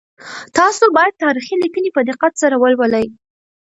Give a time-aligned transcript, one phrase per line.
[0.57, 3.05] تاسو باید تاریخي لیکنې په دقت سره ولولئ.